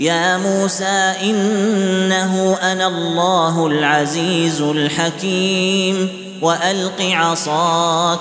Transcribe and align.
يا 0.00 0.36
موسى 0.38 1.14
إنه 1.22 2.58
أنا 2.62 2.86
الله 2.86 3.66
العزيز 3.66 4.60
الحكيم 4.60 6.08
وألق 6.42 7.02
عصاك 7.02 8.20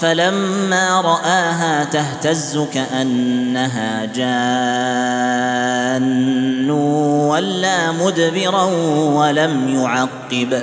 فلما 0.00 1.00
رآها 1.00 1.84
تهتز 1.84 2.58
كأنها 2.74 4.04
جان 4.04 4.38
ولا 6.70 7.92
مدبرا 7.92 8.64
ولم 9.14 9.68
يعقب. 9.68 10.62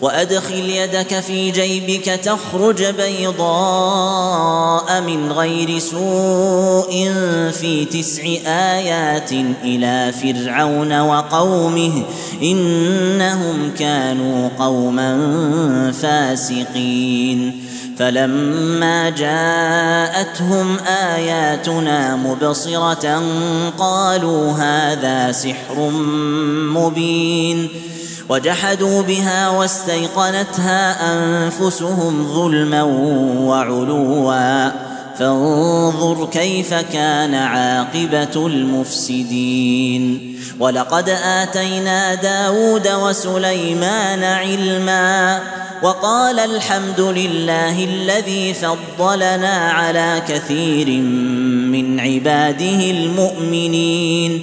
وأدخل 0.00 0.70
يدك 0.70 1.20
في 1.20 1.50
جيبك 1.50 2.04
تخرج 2.04 2.84
بيضاء 2.84 3.40
من 5.00 5.32
غير 5.32 5.78
سوء 5.78 7.12
في 7.52 7.84
تسع 7.84 8.22
آيات 8.46 9.32
إلى 9.64 10.12
فرعون 10.22 11.00
وقومه 11.00 12.02
إنهم 12.42 13.70
كانوا 13.78 14.48
قوما 14.58 15.92
فاسقين. 16.02 17.62
فلما 17.98 19.10
جاءتهم 19.10 20.76
آياتنا 21.14 22.16
مبصرة 22.16 23.22
قالوا 23.78 24.52
هذا 24.52 25.32
سحر 25.32 25.90
مبين. 26.74 27.68
وجحدوا 28.28 29.02
بها 29.02 29.48
واستيقنتها 29.48 31.12
أنفسهم 31.12 32.34
ظلما 32.34 32.82
وعلوا. 33.38 34.70
فانظر 35.18 36.28
كيف 36.32 36.74
كان 36.74 37.34
عاقبة 37.34 38.46
المفسدين. 38.46 40.36
ولقد 40.60 41.08
آتينا 41.08 42.14
داود 42.14 42.88
وسليمان 42.88 44.22
علما. 44.24 45.40
وقال 45.82 46.38
الحمد 46.38 47.00
لله 47.00 47.84
الذي 47.84 48.54
فضلنا 48.54 49.70
على 49.70 50.22
كثير 50.28 50.88
من 51.70 52.00
عباده 52.00 52.90
المؤمنين. 52.90 54.42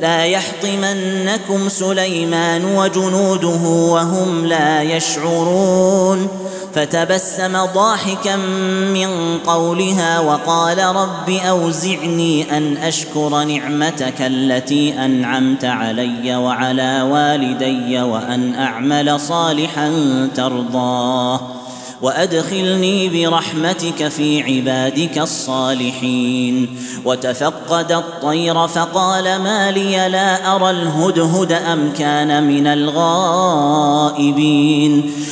لا 0.00 0.24
يحطمنكم 0.24 1.68
سليمان 1.68 2.64
وجنوده 2.64 3.68
وهم 3.68 4.46
لا 4.46 4.82
يشعرون. 4.82 6.28
فتبسم 6.74 7.64
ضاحكا 7.74 8.36
من 8.92 9.38
قولها 9.46 10.20
وقال 10.20 10.78
رب 10.78 11.30
أوزعني 11.30 12.56
أن 12.56 12.76
أشكر 12.76 13.44
نعمتك 13.44 14.20
التي 14.20 15.04
أنعمت 15.04 15.64
علي 15.64 16.36
وعلى 16.36 17.02
والدي 17.02 18.02
وأن 18.02 18.54
أعمل 18.54 19.20
صالحا 19.20 19.90
ترضاه. 20.34 21.55
وأدخلني 22.02 23.08
برحمتك 23.08 24.08
في 24.08 24.42
عبادك 24.42 25.18
الصالحين. 25.18 26.68
وتفقد 27.04 27.92
الطير 27.92 28.68
فقال 28.68 29.24
ما 29.24 29.70
لي 29.70 30.08
لا 30.08 30.56
أرى 30.56 30.70
الهدهد 30.70 31.52
أم 31.52 31.92
كان 31.98 32.46
من 32.46 32.66
الغائبين. 32.66 34.26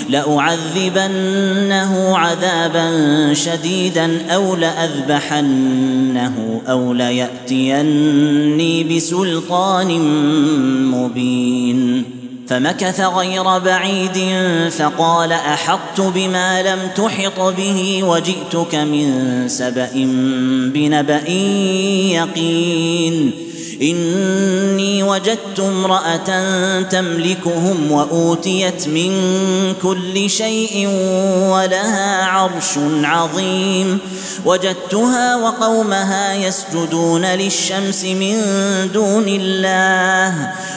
لأعذبنه 0.09 2.19
عذابا 2.19 3.35
شديدا 3.35 4.35
أو 4.35 4.57
لأذبحنه 4.57 6.35
أو 6.69 6.93
ليأتيني 6.93 8.85
بسلطان 8.85 10.01
مبين. 10.91 12.14
فمكث 12.49 13.01
غير 13.01 13.59
بعيد 13.59 14.19
فقال 14.71 15.33
أحطت 15.33 16.01
بما 16.01 16.63
لم 16.63 16.79
تحط 16.97 17.41
به 17.41 18.01
وجئتك 18.05 18.75
من 18.75 19.45
سبأ 19.49 19.91
بنبأ 20.75 21.29
يقين. 22.11 23.31
إني 23.83 25.03
وجدت 25.03 25.61
امرأة 25.61 26.83
تملكهم 26.83 27.93
وأوتيت 27.93 28.89
من 28.89 29.13
كل 29.83 30.31
شيء 30.31 30.89
ولها 31.51 32.25
عرش 32.25 32.79
عظيم. 33.03 33.99
وجدتها 34.45 35.37
وقومها 35.37 36.35
يسجدون 36.35 37.25
للشمس 37.25 38.05
من 38.05 38.43
دون 38.95 39.25
الله. 39.29 40.53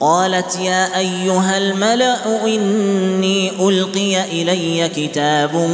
قالت 0.00 0.58
يا 0.60 0.98
أيها 0.98 1.58
الملأ 1.58 2.46
إني 2.46 3.50
ألقي 3.68 4.42
إلي 4.42 4.88
كتاب 4.88 5.70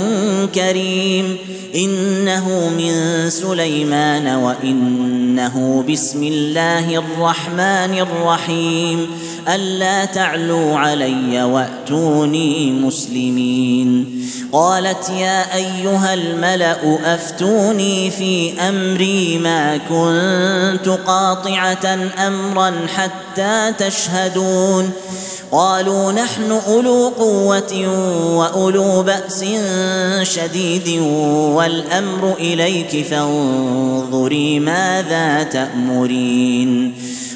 كريم 0.55 1.37
إنه 1.75 2.69
من 2.79 2.95
سليمان 3.31 4.27
وإنه 4.27 5.85
بسم 5.91 6.23
الله 6.23 6.97
الرحمن 6.97 7.99
الرحيم 7.99 9.11
ألا 9.49 10.05
تعلوا 10.05 10.79
علي 10.79 11.43
وأتوني 11.43 12.73
مسلمين. 12.73 14.21
قالت 14.53 15.11
يا 15.11 15.55
أيها 15.55 16.15
الملأ 16.15 17.15
أفتوني 17.15 18.11
في 18.11 18.61
أمري 18.61 19.39
ما 19.39 19.77
كنت 19.77 20.89
قاطعة 21.07 21.99
أمرا 22.27 22.73
حتى 22.97 23.73
تشهدون. 23.79 24.91
قالوا 25.53 26.13
نحن 26.13 26.61
أولو 26.69 27.09
قوة 27.09 27.89
وأولو 28.37 29.03
بأس 29.03 29.45
شديد 30.23 31.01
والأمر 31.31 32.35
إليك 32.39 33.07
فانظري 33.07 34.61
ماذا 34.61 35.43
تأمرين. 35.43 36.95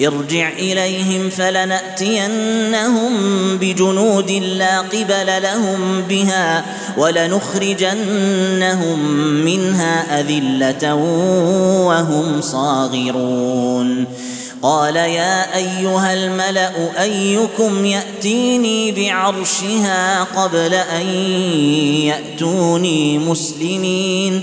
ارجع 0.00 0.48
إليهم 0.48 1.30
فلنأتينهم 1.30 3.12
بجنود 3.56 4.30
لا 4.30 4.80
قبل 4.80 5.42
لهم 5.42 6.02
بها 6.08 6.64
ولنخرجنهم 6.98 8.98
منها 9.44 10.20
أذلة 10.20 10.94
وهم 11.84 12.40
صاغرون. 12.40 14.06
قال 14.62 14.96
يا 14.96 15.56
أيها 15.56 16.14
الملأ 16.14 17.02
أيكم 17.02 17.84
يأتيني 17.84 18.92
بعرشها 18.92 20.22
قبل 20.22 20.74
أن 20.74 21.06
يأتوني 22.04 23.18
مسلمين؟ 23.18 24.42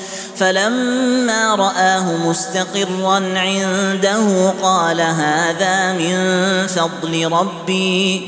فلما 0.41 1.55
رآه 1.55 2.17
مستقرا 2.17 3.15
عنده 3.15 4.49
قال 4.61 5.01
هذا 5.01 5.93
من 5.93 6.17
فضل 6.67 7.31
ربي. 7.31 8.27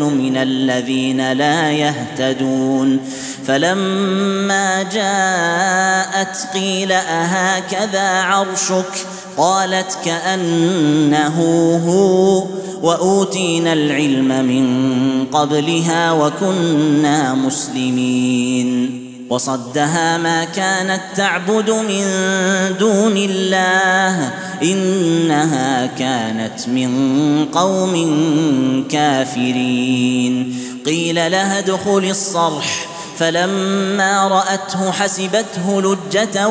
من 0.09 0.37
الذين 0.37 1.31
لا 1.31 1.71
يهتدون. 1.71 2.99
فلما 3.45 4.83
جاءت 4.83 6.37
قيل 6.53 6.91
أهكذا 6.91 8.21
عرشك؟ 8.21 9.05
قالت 9.37 9.97
كأنه 10.05 11.41
هو. 11.87 12.43
وأوتينا 12.81 13.73
العلم 13.73 14.45
من 14.45 15.25
قبلها 15.25 16.11
وكنا 16.11 17.33
مسلمين. 17.33 19.00
وصدها 19.31 20.17
ما 20.17 20.43
كانت 20.43 21.01
تعبد 21.15 21.69
من 21.69 22.05
دون 22.79 23.17
الله 23.17 24.33
إنها 24.63 25.85
كانت 25.85 26.67
من 26.67 27.45
قوم 27.45 27.93
كافرين. 28.91 30.57
قيل 30.85 31.15
لها 31.15 31.59
ادخل 31.59 32.07
الصرح. 32.09 32.85
فلما 33.17 34.27
رأته 34.27 34.91
حسبته 34.91 35.81
لجة 35.81 36.47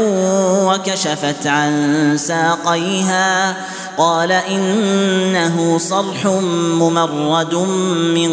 وكشفت 0.66 1.46
عن 1.46 2.14
ساقيها. 2.18 3.56
قال 3.98 4.32
إنه 4.32 5.78
صرح 5.78 6.26
ممرد 6.80 7.54
من 8.14 8.32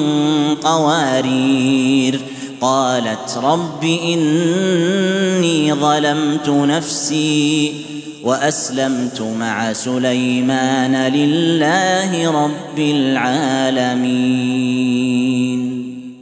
قوارير. 0.55 2.36
قالت 2.61 3.37
رب 3.43 3.83
إني 3.83 5.73
ظلمت 5.73 6.49
نفسي 6.49 7.73
وأسلمت 8.23 9.21
مع 9.39 9.73
سليمان 9.73 10.95
لله 11.13 12.31
رب 12.31 12.79
العالمين. 12.79 14.37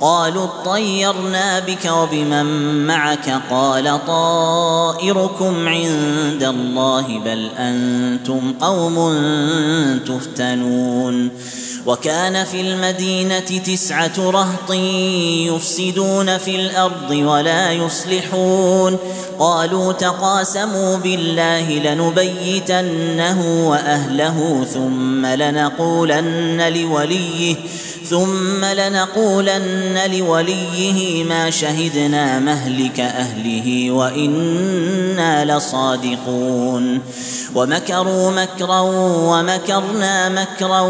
قالوا 0.00 0.44
اطيرنا 0.44 1.58
بك 1.58 1.84
وبمن 1.84 2.46
معك 2.86 3.42
قال 3.50 4.06
طائركم 4.06 5.68
عند 5.68 6.42
الله 6.42 7.18
بل 7.24 7.50
أنتم 7.58 8.54
قوم 8.60 9.18
تفتنون 10.06 11.30
وكان 11.86 12.44
في 12.44 12.60
المدينة 12.60 13.38
تسعة 13.38 14.12
رهط 14.18 14.70
يفسدون 15.54 16.38
في 16.38 16.56
الأرض 16.56 17.10
ولا 17.10 17.72
يصلحون 17.72 18.98
قالوا 19.38 19.92
تقاسموا 19.92 20.96
بالله 20.96 21.70
لنبيتنه 21.70 23.68
وأهله 23.68 24.66
ثم 24.74 25.26
لنقولن 25.26 26.72
لوليه 26.72 27.56
ثم 28.10 28.64
لنقولن 28.64 29.85
لوليه 29.94 31.24
ما 31.24 31.50
شهدنا 31.50 32.38
مهلك 32.38 33.00
أهله 33.00 33.90
وإنا 33.90 35.56
لصادقون. 35.56 37.00
ومكروا 37.54 38.30
مكرا 38.30 38.80
ومكرنا 38.80 40.28
مكرا 40.28 40.80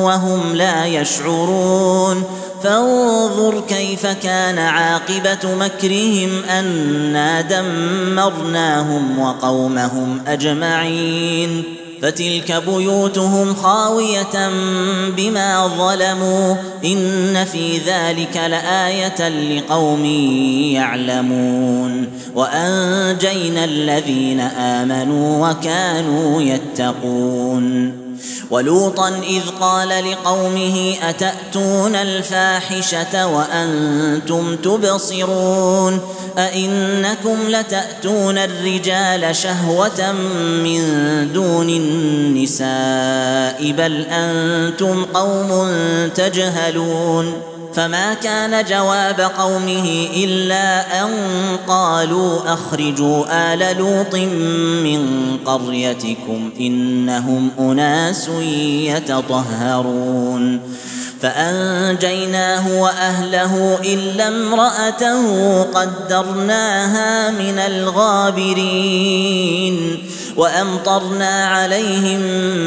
وهم 0.00 0.54
لا 0.54 0.86
يشعرون. 0.86 2.24
فانظر 2.62 3.60
كيف 3.68 4.06
كان 4.06 4.58
عاقبة 4.58 5.54
مكرهم 5.54 6.44
أنا 6.44 7.40
دمرناهم 7.40 9.18
وقومهم 9.18 10.20
أجمعين. 10.26 11.64
فتلك 12.02 12.62
بيوتهم 12.66 13.54
خاوية 13.54 14.50
بما 15.16 15.66
ظلموا 15.66 16.56
إن 16.84 17.44
في 17.44 17.78
ذلك 17.78 18.36
لآية 18.36 19.28
لقوم 19.28 20.04
يعلمون 20.74 22.06
وأنجينا 22.34 23.64
الذين 23.64 24.40
آمنوا 24.40 25.50
وكانوا 25.50 26.42
يتقون 26.42 28.05
ولوطا 28.50 29.08
إذ 29.08 29.42
قال 29.60 29.88
لقومه 29.88 30.94
أتأتون 31.02 31.94
الفاحشة 31.94 33.26
وأنتم 33.26 34.56
تبصرون 34.56 36.00
أئنكم 36.38 37.36
لتأتون 37.48 38.38
الرجال 38.38 39.36
شهوة 39.36 40.12
من 40.62 40.82
دون 41.32 41.68
النساء 41.70 42.66
بل 43.72 44.06
أنتم 44.10 45.04
قوم 45.04 45.68
تجهلون 46.14 47.55
فما 47.76 48.14
كان 48.14 48.64
جواب 48.64 49.20
قومه 49.20 50.08
إلا 50.16 51.02
أن 51.02 51.10
قالوا 51.68 52.52
أخرجوا 52.52 53.24
آل 53.30 53.76
لوط 53.78 54.14
من 54.84 55.02
قريتكم 55.44 56.50
إنهم 56.60 57.50
أناس 57.58 58.28
يتطهرون. 58.82 60.60
فأنجيناه 61.20 62.80
وأهله 62.80 63.78
إلا 63.84 64.28
امرأته 64.28 65.62
قدرناها 65.62 67.30
من 67.30 67.58
الغابرين 67.58 68.96
وأمطرنا 70.36 71.46
عليهم 71.46 72.20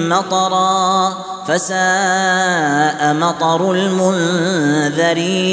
مطرا 0.10 1.18
فساء 1.50 3.14
مطر 3.14 3.72
المنذرين. 3.72 5.50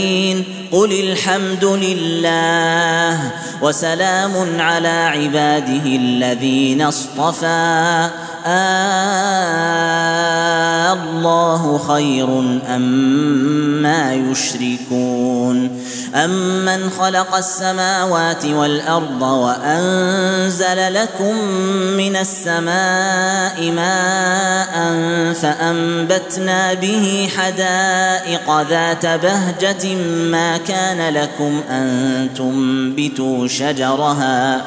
قل 0.73 0.93
الحمد 0.93 1.65
لله 1.65 3.31
وسلام 3.63 4.61
على 4.61 4.89
عباده 4.89 5.87
الذين 5.87 6.83
اصطفى. 6.83 8.09
آه 8.47 9.67
الله 10.93 11.79
خير 11.79 12.29
أما 12.75 14.15
أم 14.15 14.33
يشركون. 14.33 15.87
أمن 16.15 16.91
خلق 16.91 17.37
السماوات 17.37 18.45
والأرض 18.45 19.23
وأنزل 19.23 20.95
لكم 20.95 21.45
من 21.97 22.17
السماء 22.17 23.71
ماء 23.71 24.93
فأنبتنا 25.87 26.75
به 26.75 27.29
حدائق 27.37 28.61
ذات 28.61 29.07
بهجة 29.07 29.95
ما 30.31 30.57
كان 30.57 31.15
لكم 31.15 31.61
أن 31.71 32.29
تنبتوا 32.37 33.49
شجرها. 33.49 34.67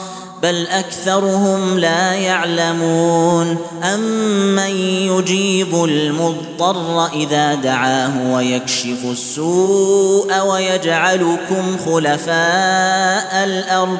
بل 0.41 0.67
أكثرهم 0.67 1.79
لا 1.79 2.13
يعلمون. 2.13 3.57
امن 3.83 4.75
يجيب 5.09 5.83
المضطر 5.83 7.07
إذا 7.13 7.55
دعاه 7.55 8.33
ويكشف 8.33 9.05
السوء 9.11 10.39
ويجعلكم 10.39 11.77
خلفاء 11.85 13.43
الأرض؟ 13.43 13.99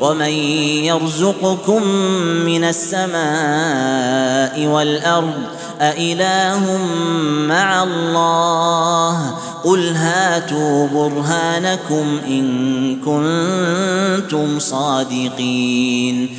ومن 0.00 0.32
يرزقكم 0.84 1.82
من 2.44 2.64
السماء 2.64 4.66
والأرض 4.66 5.34
أإله 5.80 6.78
مع 7.48 7.82
الله 7.82 9.34
قل 9.64 9.88
هاتوا 9.88 10.88
برهانكم 10.88 12.18
إن 12.26 12.96
كنتم 13.00 14.58
صادقين 14.58 16.38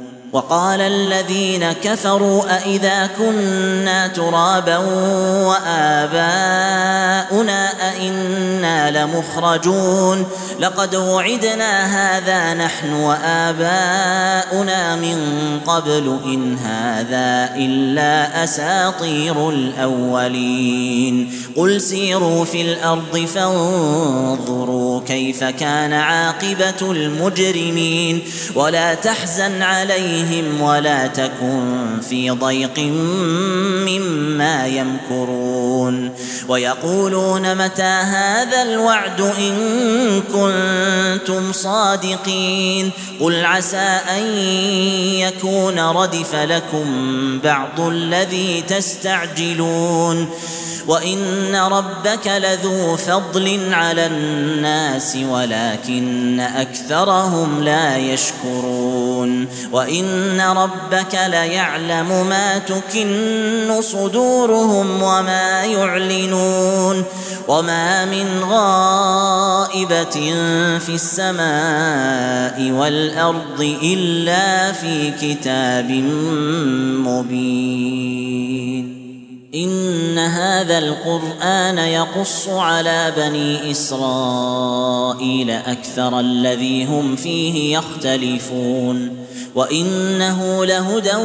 وقال 0.33 0.81
الذين 0.81 1.71
كفروا 1.71 2.57
أإذا 2.57 3.09
كنا 3.17 4.07
ترابا 4.07 4.77
وآباؤنا 5.47 6.31
أئنا 7.89 8.91
لمخرجون 8.91 10.25
لقد 10.59 10.95
وعدنا 10.95 11.85
هذا 11.85 12.53
نحن 12.53 12.93
وآباؤنا 12.93 14.95
من 14.95 15.19
قبل 15.67 16.17
إن 16.25 16.57
هذا 16.57 17.55
إلا 17.55 18.43
أساطير 18.43 19.49
الأولين 19.49 21.31
قل 21.57 21.81
سيروا 21.81 22.45
في 22.45 22.61
الأرض 22.61 23.25
فانظروا 23.35 25.00
كيف 25.07 25.43
كان 25.43 25.93
عاقبة 25.93 26.91
المجرمين. 26.91 28.21
ولا 28.55 28.93
تحزن 28.93 29.61
عليهم 29.61 29.81
عليهم 29.81 30.61
ولا 30.61 31.07
تكن 31.07 31.99
في 32.09 32.29
ضيق 32.29 32.79
مما 33.87 34.67
يمكرون. 34.67 36.11
ويقولون 36.47 37.55
متى 37.55 37.81
هذا 37.83 38.63
الوعد 38.63 39.21
إن 39.21 40.21
كنتم 40.21 41.51
صادقين. 41.51 42.91
قل 43.19 43.45
عسى 43.45 43.99
أن 44.17 44.23
يكون 45.19 45.79
ردف 45.79 46.35
لكم 46.35 46.85
بعض 47.43 47.79
الذي 47.79 48.63
تستعجلون. 48.67 50.29
وان 50.91 51.55
ربك 51.55 52.27
لذو 52.27 52.95
فضل 52.95 53.73
على 53.73 54.05
الناس 54.05 55.17
ولكن 55.29 56.39
اكثرهم 56.39 57.63
لا 57.63 57.97
يشكرون 57.97 59.47
وان 59.71 60.41
ربك 60.41 61.19
ليعلم 61.27 62.27
ما 62.29 62.57
تكن 62.57 63.81
صدورهم 63.81 65.01
وما 65.01 65.63
يعلنون 65.63 67.03
وما 67.47 68.05
من 68.05 68.43
غائبه 68.43 70.33
في 70.79 70.95
السماء 70.95 72.71
والارض 72.71 73.77
الا 73.83 74.71
في 74.71 75.11
كتاب 75.21 75.91
مبين 77.07 78.90
إن 79.55 80.17
هذا 80.17 80.77
القرآن 80.77 81.77
يقص 81.77 82.49
على 82.49 83.13
بني 83.17 83.71
إسرائيل 83.71 85.51
أكثر 85.51 86.19
الذي 86.19 86.85
هم 86.85 87.15
فيه 87.15 87.77
يختلفون 87.77 89.17
وإنه 89.55 90.65
لهدى 90.65 91.15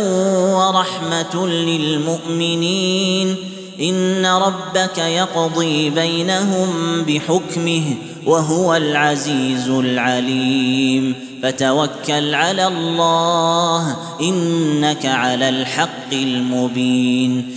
ورحمة 0.55 1.47
للمؤمنين 1.47 3.37
إن 3.81 4.27
ربك 4.27 4.99
يقضي 4.99 5.91
بينهم 5.91 7.03
بحكمه 7.03 7.85
وهو 8.27 8.77
العزيز 8.77 9.69
العليم 9.69 11.15
فتوكل 11.43 12.35
على 12.35 12.67
الله 12.67 13.97
إنك 14.21 15.07
على 15.07 15.49
الحق 15.49 16.13
المبين 16.13 17.57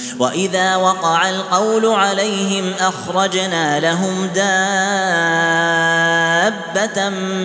وإذا 0.19 0.75
وقع 0.75 1.29
القول 1.29 1.85
عليهم 1.85 2.73
أخرجنا 2.79 3.79
لهم 3.79 4.25
دابة 4.25 4.41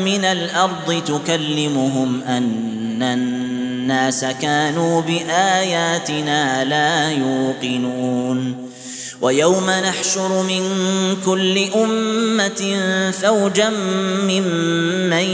من 0.04 0.24
الأرض 0.24 1.02
تكلمهم 1.06 2.22
أن 2.22 3.02
الناس 3.02 4.24
كانوا 4.24 5.02
بآياتنا 5.02 6.64
لا 6.64 7.10
يوقنون. 7.10 8.66
ويوم 9.20 9.70
نحشر 9.70 10.42
من 10.42 10.62
كل 11.26 11.58
أمة 11.74 12.80
فوجا 13.22 13.70
ممن 14.22 15.26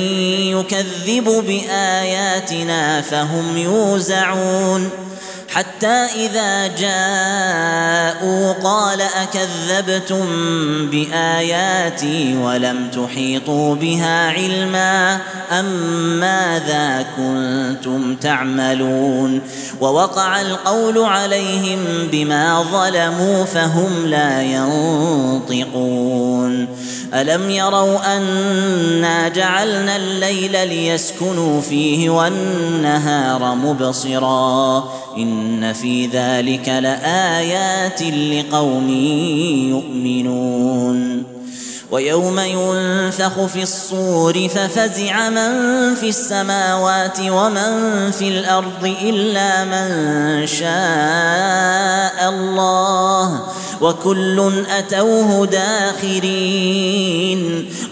يكذب 0.56 1.44
بآياتنا 1.46 3.00
فهم 3.00 3.56
يوزعون. 3.56 4.90
حتى 5.54 6.06
إذا 6.16 6.66
جاءوا 6.66 8.52
قال 8.52 9.00
أكذبتم 9.00 10.26
بآياتي 10.90 12.36
ولم 12.36 12.90
تحيطوا 12.90 13.74
بها 13.74 14.30
علما 14.30 15.18
أم 15.50 15.64
ماذا 16.20 17.06
كنتم 17.16 18.16
تعملون 18.16 19.40
ووقع 19.80 20.40
القول 20.40 20.98
عليهم 20.98 21.78
بما 22.12 22.62
ظلموا 22.62 23.44
فهم 23.44 24.06
لا 24.06 24.42
ينطقون 24.42 26.02
ألم 27.14 27.50
يروا 27.50 28.16
أنا 28.16 29.28
جعلنا 29.28 29.96
الليل 29.96 30.68
ليسكنوا 30.68 31.60
فيه 31.60 32.10
والنهار 32.10 33.54
مبصرا 33.54 34.84
ان 35.42 35.72
في 35.72 36.06
ذلك 36.06 36.68
لايات 36.68 38.02
لقوم 38.02 38.88
يؤمنون 39.68 41.31
ويوم 41.92 42.38
ينفخ 42.38 43.46
في 43.46 43.62
الصور 43.62 44.48
ففزع 44.48 45.28
من 45.28 45.94
في 45.94 46.08
السماوات 46.08 47.18
ومن 47.20 48.10
في 48.10 48.28
الأرض 48.28 48.96
إلا 49.02 49.64
من 49.64 50.46
شاء 50.46 52.28
الله 52.28 53.42
وكل 53.80 54.64
أتوه 54.68 55.46
داخرين 55.46 56.92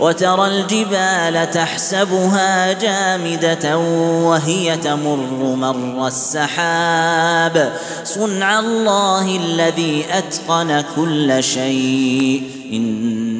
وترى 0.00 0.46
الجبال 0.46 1.50
تحسبها 1.50 2.72
جامدة 2.72 3.78
وهي 3.78 4.76
تمر 4.76 5.56
مر 5.56 6.06
السحاب 6.06 7.72
صنع 8.04 8.58
الله 8.58 9.36
الذي 9.36 10.04
أتقن 10.12 10.84
كل 10.96 11.42
شيء 11.42 12.42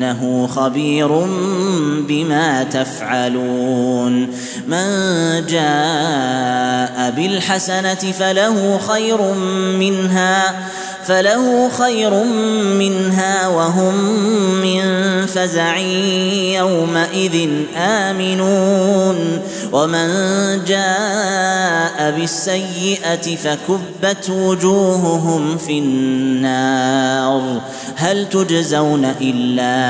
إنه 0.01 0.47
خبير 0.47 1.09
بما 2.09 2.63
تفعلون. 2.63 4.29
من 4.69 4.87
جاء 5.47 7.11
بالحسنة 7.17 7.95
فله 7.95 8.79
خير 8.79 9.23
منها 9.79 10.55
فله 11.05 11.69
خير 11.69 12.25
منها 12.79 13.49
وهم 13.49 13.95
من 14.63 14.83
فزع 15.27 15.77
يومئذ 16.57 17.49
آمنون. 17.77 19.41
ومن 19.73 20.09
جاء 20.65 22.15
بالسيئة 22.19 23.37
فكبت 23.37 24.31
وجوههم 24.31 25.57
في 25.57 25.79
النار. 25.79 27.61
هل 27.97 28.29
تجزون 28.29 29.05
إلا 29.21 29.90